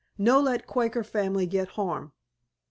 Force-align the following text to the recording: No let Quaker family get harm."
No 0.17 0.39
let 0.39 0.65
Quaker 0.65 1.03
family 1.03 1.45
get 1.45 1.67
harm." 1.77 2.13